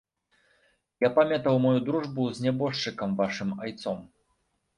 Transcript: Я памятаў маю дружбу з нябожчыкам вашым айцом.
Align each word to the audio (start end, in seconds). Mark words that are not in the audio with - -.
Я 1.03 1.09
памятаў 1.19 1.59
маю 1.65 1.73
дружбу 1.89 2.25
з 2.39 2.47
нябожчыкам 2.47 3.15
вашым 3.21 3.53
айцом. 3.67 4.03